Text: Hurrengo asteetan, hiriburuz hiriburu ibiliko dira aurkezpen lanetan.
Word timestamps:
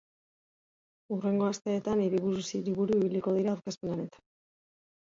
Hurrengo 1.15 1.51
asteetan, 1.51 2.03
hiriburuz 2.07 2.49
hiriburu 2.57 2.99
ibiliko 2.99 3.37
dira 3.39 3.57
aurkezpen 3.57 3.97
lanetan. 3.97 4.29